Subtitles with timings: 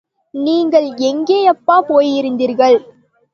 [0.33, 2.79] நீங்கள் எங்கேயப்பா போயிருந்தீர்கள்?